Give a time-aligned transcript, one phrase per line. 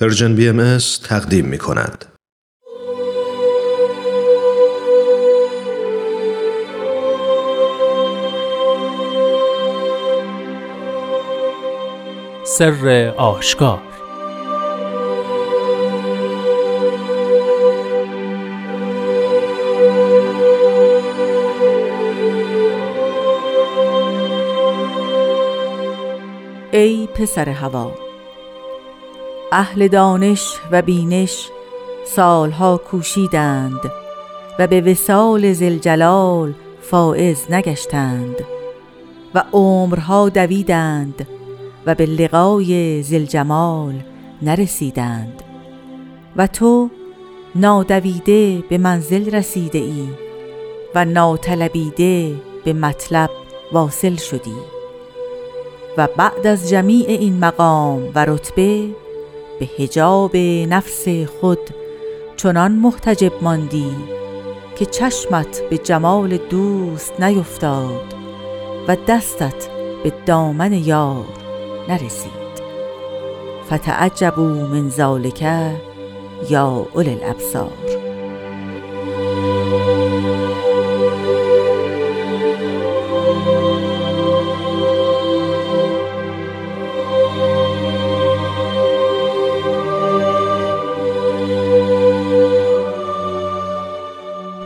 [0.00, 2.04] پرژن بی ام تقدیم می کند.
[12.44, 13.82] سر آشکار
[26.72, 28.07] ای پسر هوا
[29.52, 31.48] اهل دانش و بینش
[32.06, 33.80] سالها کوشیدند
[34.58, 36.52] و به وسال زلجلال
[36.82, 38.36] فائز نگشتند
[39.34, 41.26] و عمرها دویدند
[41.86, 43.94] و به لقای زلجمال
[44.42, 45.42] نرسیدند.
[46.36, 46.90] و تو
[47.54, 50.08] نادویده به منزل رسیده ای
[50.94, 52.34] و ناطلبیده
[52.64, 53.30] به مطلب
[53.72, 54.56] واصل شدی.
[55.96, 58.88] و بعد از جمیع این مقام و رتبه
[59.60, 60.36] به هجاب
[60.68, 61.58] نفس خود
[62.36, 63.96] چنان محتجب ماندی
[64.76, 68.14] که چشمت به جمال دوست نیفتاد
[68.88, 69.68] و دستت
[70.04, 71.26] به دامن یار
[71.88, 72.48] نرسید.
[73.66, 75.42] فتعجبوا من ذالک
[76.50, 78.07] یا اول الابصار.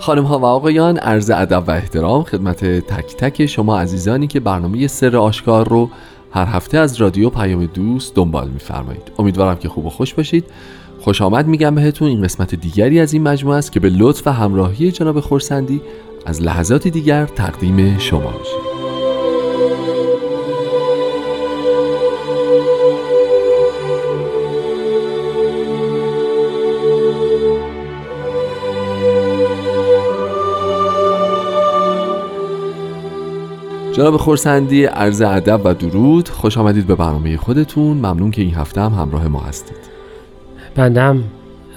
[0.02, 4.86] خانم ها و آقایان عرض ادب و احترام خدمت تک تک شما عزیزانی که برنامه
[4.86, 5.90] سر آشکار رو
[6.32, 9.12] هر هفته از رادیو پیام دوست دنبال میفرمایید.
[9.18, 10.44] امیدوارم که خوب و خوش باشید.
[11.00, 14.32] خوش آمد میگم بهتون این قسمت دیگری از این مجموعه است که به لطف و
[14.32, 15.80] همراهی جناب خورسندی
[16.26, 18.71] از لحظات دیگر تقدیم شما میشه.
[33.92, 36.28] جناب خورسندی عرض ادب و درود.
[36.28, 37.96] خوش آمدید به برنامه خودتون.
[37.96, 39.76] ممنون که این هفته هم همراه ما هستید.
[40.74, 41.24] بندم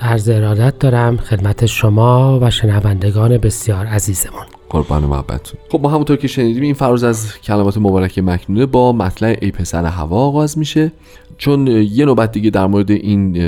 [0.02, 4.46] عرض ارادت دارم خدمت شما و شنوندگان بسیار عزیزمون.
[4.70, 9.38] قربان محبتتون خب ما همونطور که شنیدیم این فراز از کلمات مبارک مکنونه با مطلع
[9.42, 10.92] ای پسر هوا آغاز میشه.
[11.38, 13.44] چون یه نوبت دیگه در مورد این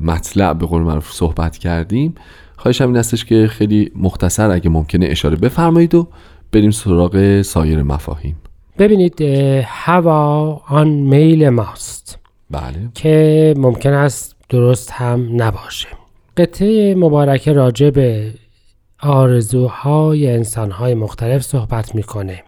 [0.00, 2.14] مطلع به قول معروف صحبت کردیم
[2.56, 6.06] خواهشم این استش که خیلی مختصر اگه ممکنه اشاره بفرمایید و
[6.54, 8.36] بریم سراغ سایر مفاهیم.
[8.78, 9.22] ببینید
[9.66, 12.18] هوا آن میل ماست.
[12.50, 12.88] بله.
[12.94, 15.88] که ممکن است درست هم نباشه.
[16.36, 18.30] قطعه مبارکه راجع به
[19.00, 22.42] آرزوهای انسانهای مختلف صحبت می‌کنه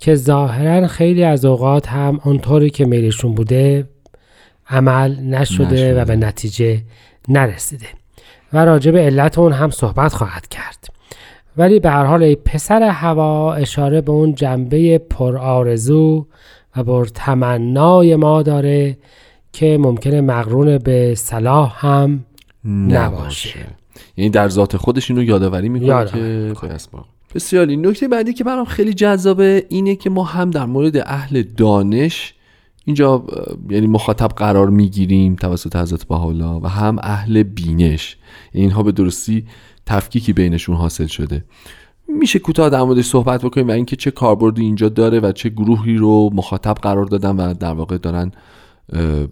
[0.00, 3.88] که ظاهرا خیلی از اوقات هم اونطوری که میلشون بوده
[4.70, 6.02] عمل نشده, نشده.
[6.02, 6.82] و به نتیجه
[7.28, 7.86] نرسیده.
[8.52, 10.88] و راجع به علت اون هم صحبت خواهد کرد.
[11.56, 16.26] ولی به هر حال ای پسر هوا اشاره به اون جنبه پرآرزو
[16.76, 18.98] و بر تمنای ما داره
[19.52, 22.24] که ممکنه مقرون به صلاح هم
[22.88, 23.66] نباشه.
[24.16, 26.52] یعنی در ذات خودش اینو یادآوری می‌کنه که
[27.34, 31.42] بسیار این نکته بعدی که برام خیلی جذابه اینه که ما هم در مورد اهل
[31.42, 32.34] دانش
[32.84, 33.24] اینجا
[33.70, 38.16] یعنی مخاطب قرار می‌گیریم توسط حضرت بهاءالله و هم اهل بینش.
[38.52, 39.44] اینها به درستی
[39.86, 41.44] تفکیکی بینشون حاصل شده.
[42.08, 45.96] میشه کوتاه در موردش صحبت بکنیم و اینکه چه کاربردی اینجا داره و چه گروهی
[45.96, 48.32] رو مخاطب قرار دادن و در واقع دارن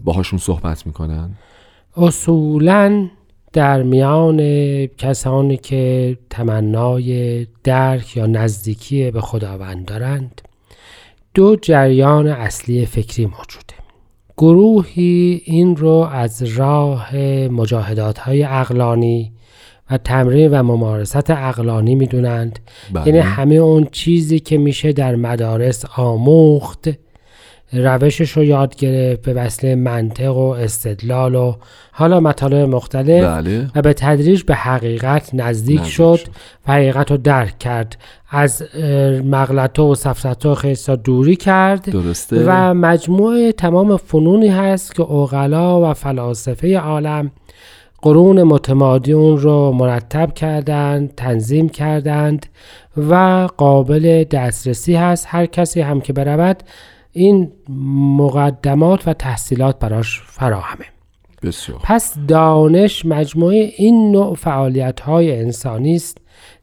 [0.05, 1.31] باهاشون صحبت می‌کنن.
[1.97, 3.09] اصولا
[3.53, 4.37] در میان
[4.87, 10.43] کسانی که تمنای درک یا نزدیکی به خداوند دارند
[11.34, 13.75] دو جریان اصلی فکری موجوده
[14.37, 17.16] گروهی این رو از راه
[17.48, 19.32] مجاهدات های اقلانی
[19.91, 22.59] و تمرین و ممارست اقلانی می‌دونند
[22.92, 23.06] بله.
[23.06, 26.88] یعنی همه اون چیزی که میشه در مدارس آموخت
[27.72, 31.55] روشش رو یاد گرفت به وسیله منطق و استدلال و
[31.93, 33.71] حالا مطالب مختلف بله.
[33.74, 36.21] و به تدریج به حقیقت نزدیک, شد
[36.69, 37.97] و حقیقت رو درک کرد
[38.30, 38.63] از
[39.24, 42.45] مغلطه و سفسطه و خیستا دوری کرد درسته.
[42.47, 47.30] و مجموعه تمام فنونی هست که اوغلا و فلاسفه عالم
[48.03, 52.47] قرون متمادی اون رو مرتب کردند تنظیم کردند
[52.97, 56.63] و قابل دسترسی هست هر کسی هم که برود
[57.12, 57.53] این
[58.16, 60.84] مقدمات و تحصیلات براش فراهمه.
[61.42, 61.80] بسیار.
[61.82, 66.18] پس دانش مجموعه این نوع فعالیت های انسانی است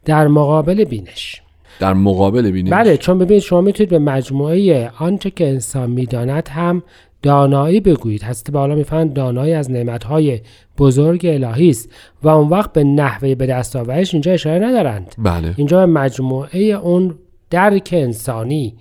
[0.06, 1.42] در مقابل بینش.
[1.80, 6.84] در مقابل بینش؟ بله چون ببینید شما می‌تونید به مجموعه آنچه که انسان می‌داند هم
[7.22, 8.24] دانایی بگویید.
[8.24, 10.40] حضرت بالا می‌فهمند دانایی از نعمتهای
[10.78, 11.90] بزرگ الهی است
[12.24, 15.16] و اون وقت به نحوه به دست آوریش اینجا اشاره ندارند.
[15.18, 15.54] بله.
[15.58, 17.16] اینجا به مجموعه اون
[17.50, 18.76] درک انسانی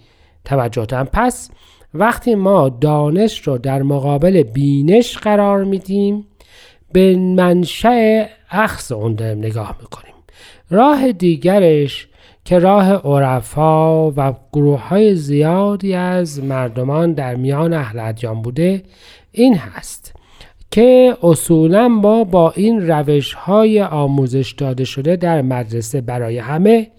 [0.49, 1.51] توجه دارم پس
[1.95, 6.27] وقتی ما دانش رو در مقابل بینش قرار میدیم
[6.93, 10.15] به منشأ اخص اون داریم نگاه می‌کنیم.
[10.71, 12.09] راه دیگرش
[12.45, 18.83] که راه عرفا و گروه های زیادی از مردمان در میان اهل ادیان بوده
[19.33, 20.15] این هست
[20.71, 26.91] که اصولا ما با این روش های آموزش داده شده در مدرسه برای همه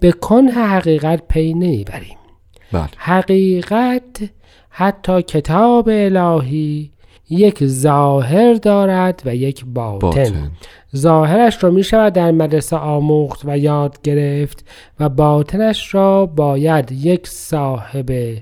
[0.00, 2.16] به کنه حقیقت پی نمی‌بریم.
[2.72, 2.88] بله.
[2.96, 4.30] حقیقت
[4.70, 6.90] حتی کتاب الهی
[7.30, 10.50] یک ظاهر دارد و یک باطن, باطن.
[10.96, 14.64] ظاهرش را می شود در مدرسه آموخت و یاد گرفت
[15.00, 18.36] و باطنش را باید یک صاحب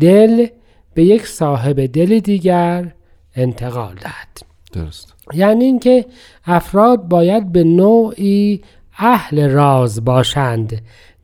[0.00, 0.46] دل
[0.94, 2.92] به یک صاحب دل دیگر
[3.36, 4.42] انتقال دهد
[4.72, 6.06] درست یعنی اینکه
[6.46, 8.60] افراد باید به نوعی
[8.98, 10.82] اهل راز باشند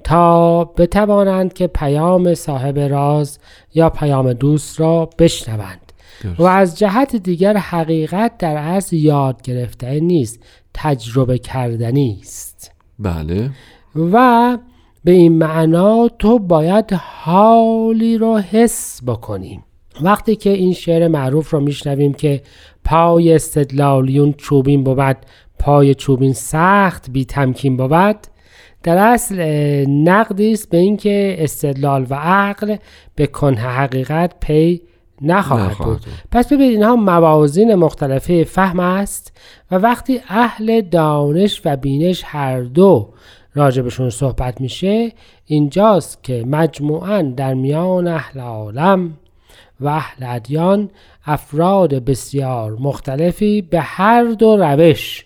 [0.08, 3.38] تا بتوانند که پیام صاحب راز
[3.74, 5.92] یا پیام دوست را بشنوند.
[6.22, 6.40] درست.
[6.40, 10.42] و از جهت دیگر حقیقت در اصل یاد گرفته نیست
[10.74, 12.72] تجربه کردنی است.
[12.98, 13.50] بله.
[14.12, 14.58] و
[15.04, 19.64] به این معنا تو باید حالی رو حس بکنیم.
[20.00, 22.42] وقتی که این شعر معروف رو میشنویم که
[22.84, 25.16] پای استدلالیون چوبین بود
[25.58, 28.16] پای چوبین سخت بی تمکین بود
[28.82, 29.40] در اصل
[29.88, 32.76] نقدی است به اینکه استدلال و عقل
[33.14, 34.82] به کنه حقیقت پی
[35.22, 36.00] نخواهد بود.
[36.30, 39.36] پس ببینید اینها موازین مختلفه فهم است
[39.70, 43.08] و وقتی اهل دانش و بینش هر دو
[43.54, 45.12] راجبشون صحبت میشه
[45.46, 49.16] اینجاست که مجموعا در میان اهل عالم
[49.80, 50.90] و اهل ادیان
[51.26, 55.24] افراد بسیار مختلفی به هر دو روش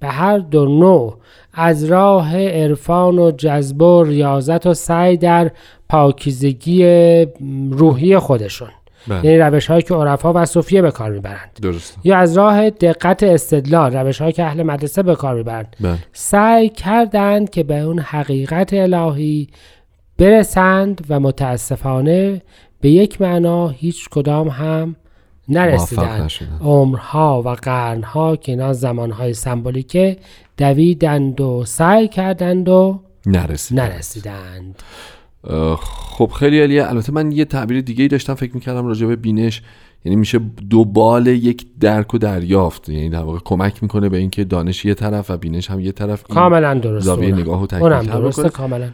[0.00, 1.16] به هر دو نوع
[1.52, 5.50] از راه عرفان و جذب و ریاضت و سعی در
[5.88, 6.84] پاکیزگی
[7.70, 8.68] روحی خودشون
[9.08, 9.24] بله.
[9.24, 13.22] یعنی روش هایی که عرفا و صوفیه به کار می‌برند درست یا از راه دقت
[13.22, 15.98] استدلال روش هایی که اهل مدرسه به کار می‌برند بله.
[16.12, 19.48] سعی کردند که به اون حقیقت الهی
[20.18, 22.42] برسند و متاسفانه
[22.80, 24.96] به یک معنا هیچ کدام هم
[25.48, 26.30] نرسیدند
[26.60, 30.16] عمرها و قرنها که اینا زمانهای سمبولیکه
[30.56, 34.82] دویدند و سعی کردند و نرسیدند, نرسیدند.
[35.80, 36.88] خب خیلی عالیه.
[36.88, 39.62] البته من یه تعبیر دیگه ای داشتم فکر می‌کردم راجع به بینش
[40.04, 40.40] یعنی میشه
[40.70, 44.94] دو بال یک درک و دریافت یعنی در واقع کمک می‌کنه به اینکه دانش یه
[44.94, 46.22] طرف و بینش هم یه طرف.
[46.22, 48.88] کاملا درسته زاویه نگاه و اونم درسته کاملا.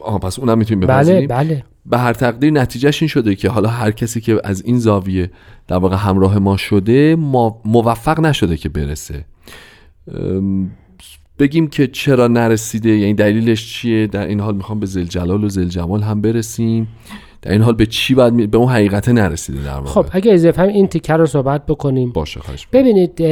[0.00, 1.64] آها پس اونم می‌تونیم بله بله.
[1.86, 5.30] به هر تقدیر نتیجهش این شده که حالا هر کسی که از این زاویه
[5.68, 9.24] در واقع همراه ما شده ما موفق نشده که برسه.
[11.38, 16.02] بگیم که چرا نرسیده یعنی دلیلش چیه؟ در این حال می‌خوام به زلجلال و زلجمال
[16.02, 16.88] هم برسیم.
[17.42, 20.62] در این حال به چی باید به اون حقیقت نرسیده در واقع؟ خب اگه اضافه
[20.62, 22.12] هم این تیکر رو صحبت بکنیم.
[22.12, 23.22] باشه خواهش ببینید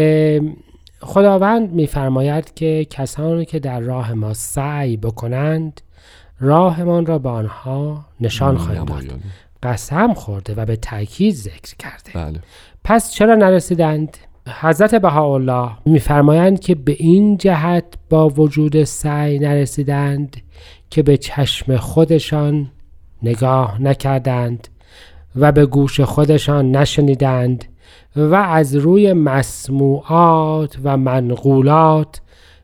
[1.01, 5.81] خداوند میفرماید که کسانی که در راه ما سعی بکنند
[6.43, 9.05] راهمان را به آنها نشان خواهیم داد.
[9.63, 12.13] قسم خورده و به تاکید ذکر کرده.
[12.15, 12.39] بله.
[12.85, 14.17] پس چرا نرسیدند؟
[14.61, 20.37] حضرت بهاءالله میفرمایند که به این جهت با وجود سعی نرسیدند
[20.91, 22.71] که به چشم خودشان
[23.23, 24.69] نگاه نکردند
[25.37, 27.65] و به گوش خودشان نشنیدند
[28.17, 32.21] و از روی مسموعات و منقولات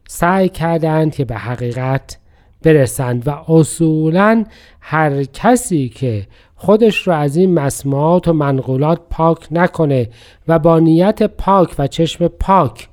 [0.09, 2.19] سعی کردند که به حقیقت
[2.63, 4.45] برسند و اصولا
[4.81, 10.09] هر کسی که خودش رو از این مسموعات و منقولات پاک نکنه
[10.49, 12.89] و با نیت پاک و چشم پاک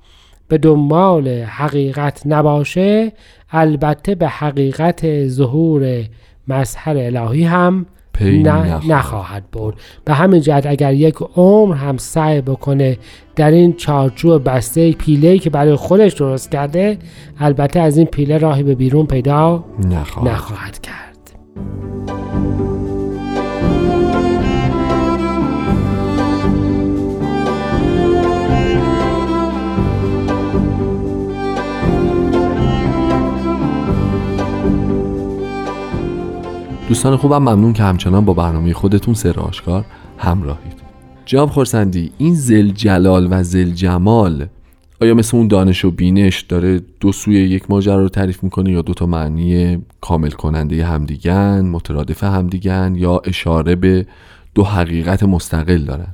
[0.47, 3.11] به دنبال حقیقت نباشه
[3.51, 6.03] البته به حقیقت ظهور
[6.47, 7.85] مظهر الهی هم
[8.21, 12.97] نه نخواهد بود به همین جهت اگر یک عمر هم سعی بکنه
[13.35, 16.97] در این چارچوب بسته پیله که برای خودش درست کرده
[17.39, 21.05] البته از این پیله راهی به بیرون پیدا نخواهد, نخواهد کرد.
[36.87, 39.85] دوستان خوبم ممنون که همچنان با برنامه خودتون سر آشکار
[40.17, 40.73] همراهید.
[41.25, 44.45] جناب خورسندی این زل جلال و زل جمال
[45.01, 48.81] آیا مثل اون دانش و بینش داره دو سوی یک ماجرا رو تعریف می‌کنه یا
[48.81, 54.05] دو تا معنی کامل کننده همدیگن مترادف همدیگن یا اشاره به
[54.55, 56.13] دو حقیقت مستقل دارن؟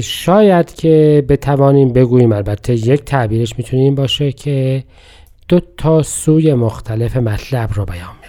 [0.00, 4.84] شاید که بتوانیم بگوییم البته یک تعبیرش می‌تونیم باشه که
[5.48, 8.19] دو تا سوی مختلف مطلب رو بیان.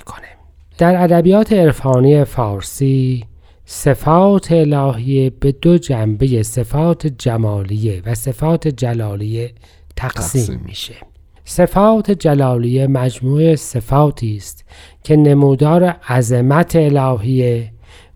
[0.82, 3.26] در ادبیات عرفانی فارسی
[3.66, 9.54] صفات الهیه به دو جنبه صفات جمالیه و صفات جلالیه
[9.96, 10.94] تقسیم میشه.
[11.46, 14.66] صفات جلالیه مجموعه صفاتی است
[15.04, 17.72] که نمودار عظمت الهیه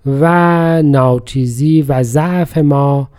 [0.06, 3.10] و ناچیزی و ضعف ما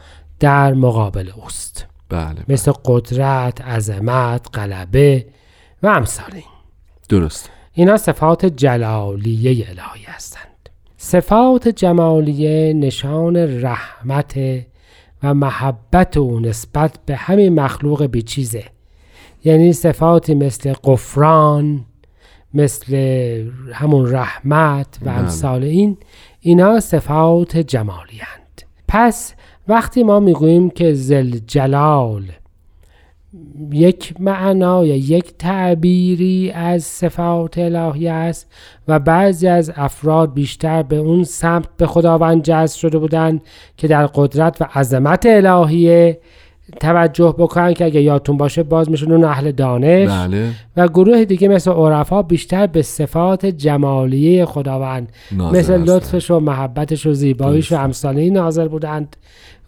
[0.41, 1.87] در مقابل اوست.
[2.09, 2.45] بله, بله.
[2.49, 5.26] مثل قدرت، عظمت، غلبه
[5.83, 6.45] و امثال این
[7.09, 7.50] درست.
[7.78, 10.68] اینا صفات جلالیه الهی هستند.
[10.97, 14.35] صفات جمالیه نشان رحمت
[15.23, 18.64] و محبت او نسبت به همین مخلوق بیچیزه
[19.45, 21.85] یعنی صفاتی مثل قفران
[22.54, 22.95] مثل
[23.73, 25.97] همون رحمت و امثال این
[26.40, 28.62] اینا صفات جمالی هند.
[28.88, 29.35] پس
[29.68, 32.23] وقتی ما می‌گوییم که زل جلال
[33.73, 38.52] یک معنا یا یک تعبیری از صفات الهی است
[38.88, 43.40] و بعضی از افراد بیشتر به اون سمت به خداوند جذب شده بودند
[43.76, 46.21] که در قدرت و عظمت الهیه
[46.81, 50.09] توجه بکنن که اگه یادتون باشه باز میشون اون اهل دانش.
[50.09, 50.50] بله.
[50.76, 57.12] و گروه دیگه مثل عرفا بیشتر به صفات جمالیه خداوند مثل لطفش و محبتش و
[57.12, 59.16] زیباییش و امثاله ناظر بودند.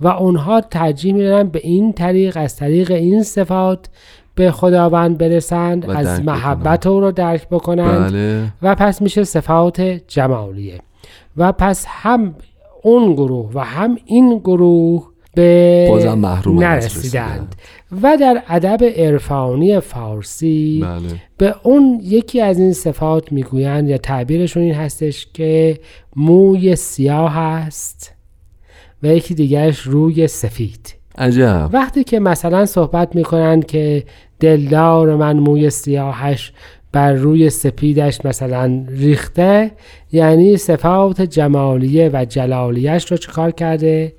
[0.00, 3.88] و اونها ترجیح میدن به این طریق از طریق این صفات
[4.34, 8.12] به خداوند برسند از محبت او رو درک بکنند.
[8.12, 8.52] بله.
[8.62, 10.80] و پس میشه صفات جمالیه.
[11.36, 12.34] و پس هم
[12.82, 17.54] اون گروه و هم این گروه به محروم نرسیدند.
[18.02, 21.08] و در ادب عرفانی فارسی بله.
[21.38, 25.78] به اون یکی از این صفات می‌گویند یا تعبیرشون این هستش که
[26.16, 28.17] موی سیاه هست
[29.02, 30.94] و یکی دیگرش روی سفید.
[31.18, 31.70] عجب.
[31.72, 34.04] وقتی که مثلا صحبت می‌کنند که
[34.40, 36.52] دلدار من موی سیاهش
[36.92, 39.70] بر روی سپیدش مثلا ریخته
[40.12, 44.12] یعنی صفات جمالیه و جلالیش رو چکار کرده؟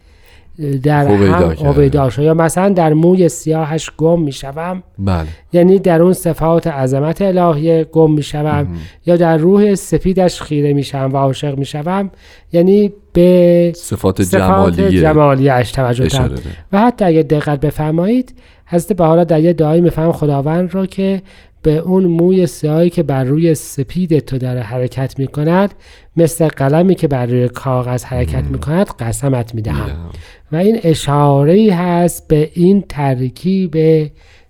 [0.83, 1.83] در هم
[2.17, 5.27] یا مثلا در موی سیاهش گم می‌شوم بله.
[5.53, 8.67] یعنی در اون صفات عظمت الهی گم می‌شوم
[9.05, 12.11] یا در روح سفیدش خیره میشم و عاشق می‌شوم
[12.51, 16.35] یعنی به صفات, صفات جمالیش توجه دارم
[16.71, 18.35] و حتی اگه دقت بفرمایید
[18.65, 21.21] حضرت بحالا در یه دعایی میفهم خداوند را که
[21.61, 25.73] به اون موی سیاهی که بر روی سپید تو در حرکت می کند
[26.17, 30.09] مثل قلمی که بر روی کاغذ حرکت می کند قسمت می دهم
[30.51, 33.75] و این اشاره هست به این ترکیب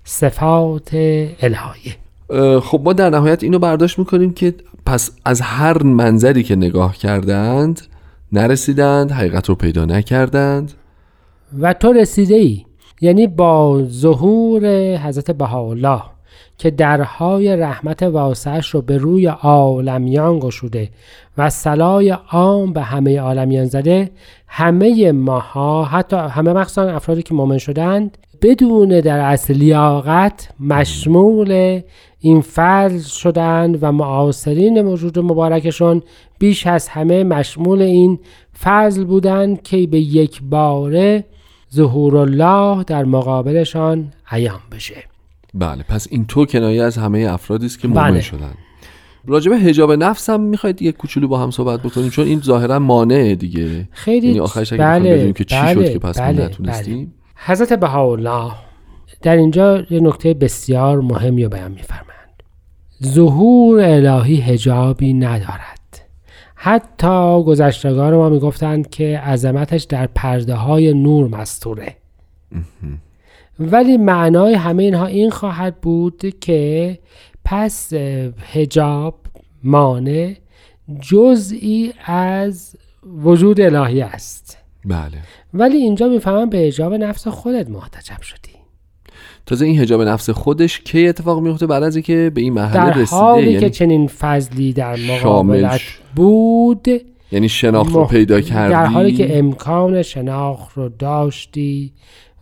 [0.04, 0.89] صفات
[1.39, 1.96] الهیه
[2.60, 4.54] خب ما در نهایت اینو برداشت می‌کنیم که
[4.86, 7.82] پس از هر منظری که نگاه کردند
[8.32, 10.72] نرسیدند حقیقت رو پیدا نکردند.
[11.60, 12.66] و تو رسیده ای
[13.01, 16.01] یعنی با ظهور حضرت بهاءالله.
[16.57, 20.89] که درهای رحمت واسعش رو به روی عالمیان گشوده
[21.38, 24.12] و سلای عام به همه عالمیان زده
[24.48, 31.81] همه ماها حتی همه مخصوصا افرادی که مؤمن شدند بدون در اصل لیاقت مشمول
[32.19, 36.01] این فضل شدند و معاصرین موجود مبارکشون
[36.39, 38.19] بیش از همه مشمول این
[38.63, 41.25] فضل بودند که به یک باره
[41.74, 45.03] ظهور الله در مقابلشان عیان بشه.
[45.53, 48.22] بله پس این تو کنایه از همه افرادی است که مؤمن بله.
[48.22, 48.53] شدن.
[49.25, 53.36] راجب حجاب نفس هم می‌خواید یک کوچولو با هم صحبت بکنیم چون این ظاهرا مانعه
[53.36, 53.88] دیگه.
[53.91, 57.06] خیلی یعنی آخرش اگه بله که چی بله شد که پس بله نتونستیم.
[57.06, 57.08] بله.
[57.36, 58.51] حضرت بهاءالله
[59.22, 62.44] در اینجا یه نکته بسیار مهمی رو بیان میفرمایند.
[63.03, 65.79] ظهور الهی هجابی ندارد.
[66.56, 71.96] حتی گذشتگان ما می‌گفتند که عظمتش در پرده های نور مستوره.
[73.60, 77.00] ولی معنای همه اینها این خواهد بود که
[77.46, 77.94] پس
[78.54, 79.16] هجاب
[79.63, 80.34] مانع
[81.01, 82.75] جزئی از
[83.24, 84.58] وجود الهی است.
[84.86, 85.18] بله.
[85.54, 88.50] ولی اینجا می‌فهمم به هجاب نفس خودت محتجب شدی.
[89.46, 93.00] تازه این هجاب نفس خودش کی اتفاق میفته بعد از اینکه به این مرحله در
[93.00, 95.82] رسیده؟ حالی یعنی که چنین فضلی در مقابلت
[96.16, 96.88] بود
[97.32, 101.94] یعنی شناخت رو پیدا کردی در حالی که امکان شناخت رو داشتی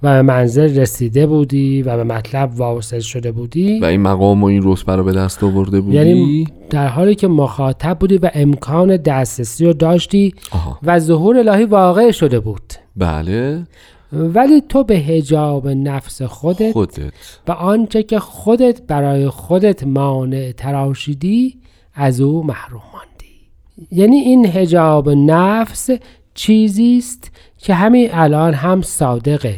[0.04, 3.80] و به منزل رسیده بودی و به مطلب واصل شده بودی.
[3.80, 7.28] و این مقام و این رتبه رو به دست آورده بودی؟ یعنی در حالی که
[7.28, 10.80] مخاطب بودی و امکان دسترسی رو داشتی آها.
[10.84, 12.74] و ظهور الهی واقع شده بود.
[12.96, 13.64] بله.
[14.14, 17.12] ولی تو به هجاب نفس خودت خودت.
[17.48, 21.58] و آنچه که خودت برای خودت مانع تراشیدی
[21.94, 23.36] از او محروم ماندی.
[23.92, 25.90] یعنی این هجاب نفس
[26.34, 29.56] چیزی است که همین الان هم صادقه.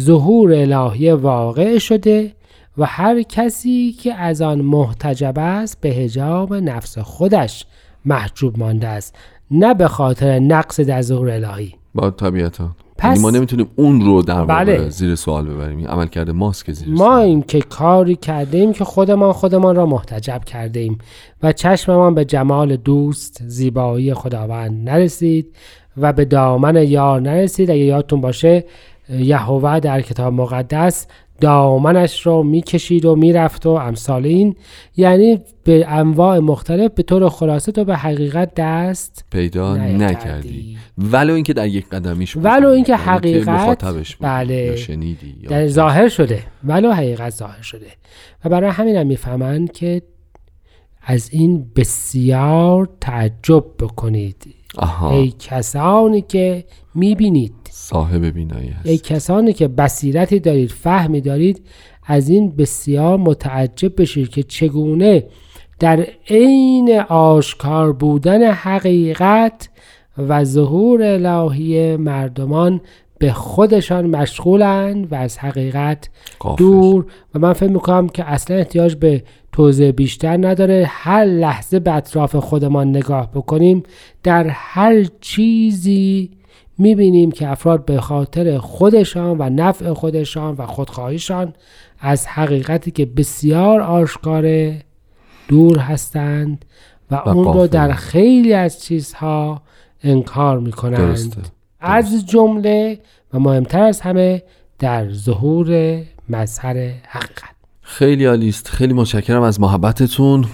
[0.00, 2.32] ظهور الهی واقع شده
[2.78, 7.66] و هر کسی که از آن محتجب است به هجاب نفس خودش
[8.04, 9.14] محجوب مانده است
[9.50, 11.74] نه به خاطر نقص در ظهور الهی.
[11.94, 14.88] با طبیعتا پس یعنی ما نمی‌تونیم اون رو در بله.
[14.88, 15.88] زیر سوال ببریم.
[15.88, 20.44] عمل کرده ماست که زیر ما این که کاری کردیم که خودمان خودمان را محتجب
[20.44, 20.98] کرده ایم
[21.42, 25.56] و چشممان به جمال دوست زیبایی خداوند نرسید
[25.96, 27.70] و به دامن یار نرسید.
[27.70, 28.64] اگه یادتون باشه
[29.08, 31.06] یهوه در کتاب مقدس
[31.40, 34.56] دامنش رو می‌کشید و می‌رفت و امثال این
[34.96, 40.78] یعنی به انواع مختلف به طور خلاصه تو به حقیقت دست پیدا نکردی.
[40.98, 43.84] ولو اینکه در یک قدمیش ولو اینکه حقیقت
[44.20, 46.42] بله شنیدی در ظاهر شده.
[46.64, 47.86] ولو حقیقت ظاهر شده.
[48.44, 50.02] و برای همین هم می‌فهمند که
[51.02, 54.54] از این بسیار تعجب بکنید.
[54.78, 55.10] آها.
[55.10, 58.86] ای کسانی که می‌بینید صاحب بینایی هست.
[58.86, 61.66] ای کسانی که بصیرتی دارید فهمی دارید
[62.06, 65.24] از این بسیار متعجب بشید که چگونه
[65.78, 69.68] در عین آشکار بودن حقیقت
[70.18, 72.80] و ظهور الهی مردمان
[73.18, 76.08] به خودشان مشغولند و از حقیقت
[76.56, 77.06] دور.
[77.34, 80.86] و من فکر می‌کنم که اصلا احتیاج به توضیح بیشتر نداره.
[80.88, 83.82] هر لحظه به اطراف خودمان نگاه بکنیم
[84.22, 86.30] در هر چیزی
[86.78, 91.52] می‌بینیم که افراد به خاطر خودشان و نفع خودشان و خودخواهیشان
[92.00, 94.82] از حقیقتی که بسیار آشکاره
[95.48, 96.64] دور هستند
[97.10, 99.62] و, و اون رو در خیلی از چیزها
[100.02, 101.50] انکار می‌کنند.
[101.80, 102.98] از جمله
[103.32, 104.42] و مهمتر از همه
[104.78, 106.74] در ظهور مظهر
[107.08, 107.56] حقیقت.
[107.80, 108.68] خیلی عالی است.
[108.68, 110.44] خیلی متشکرم از محبتتون.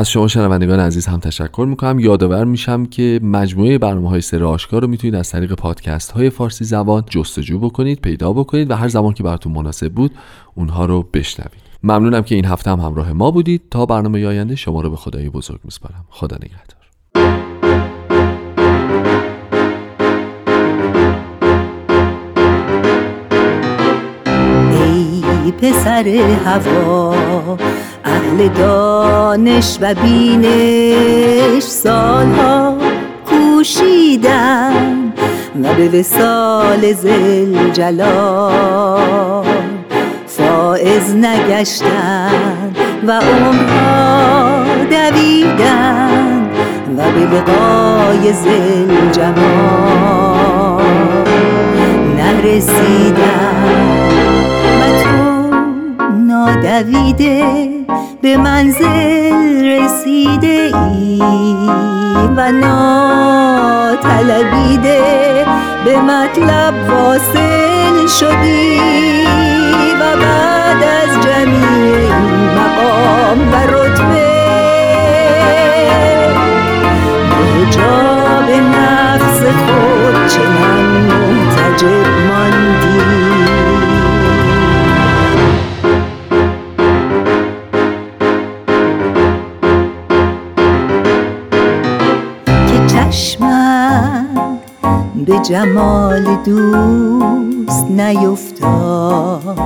[0.00, 1.98] از شما شنوندگان عزیز هم تشکر می‌کنم.
[1.98, 6.64] یادآور میشم که مجموعه برنامه های سر آشکار رو می‌تونید از طریق پادکست های فارسی
[6.64, 10.10] زبان جستجو بکنید پیدا بکنید و هر زمان که براتون مناسب بود
[10.54, 11.60] اونها رو بشنوید.
[11.82, 13.62] ممنونم که این هفته هم همراه ما بودید.
[13.70, 16.04] تا برنامه آینده شما رو به خدای بزرگ میسپارم.
[16.10, 16.80] خدا نگهدار.
[25.62, 26.08] پسر
[26.44, 27.56] هوا
[28.30, 32.76] اهل دانش و بینش سالها
[33.26, 35.12] کوشیدن
[35.62, 39.44] و به وسال زل جلال
[40.26, 42.72] فائز نگشتن
[43.06, 46.50] و عمرها دویدن
[46.96, 50.84] و به لقای زل جمال
[52.16, 53.60] نرسیدن
[56.62, 57.68] دویده
[58.22, 61.18] به منزل رسیده ای
[62.36, 64.10] و ناتلبیده
[65.84, 68.80] به مطلب واصل شدی
[70.00, 72.12] و بعد از جمیع
[72.56, 74.30] مقام و رتبه
[77.30, 82.79] به جاب نفس خود چنان محتجب ماندی
[95.26, 99.58] به جمال دوست نیفتاد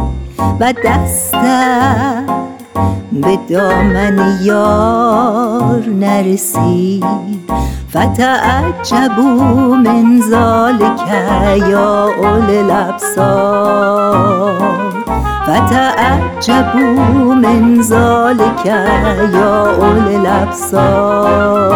[0.61, 2.27] و دستم
[3.13, 7.05] به دامن یار نرسید.
[7.91, 11.09] فتعجبوا من ذلك
[11.69, 14.15] یا اول الابصار.
[15.47, 18.67] فتعجبوا من ذلك
[19.35, 21.75] یا اول الابصار.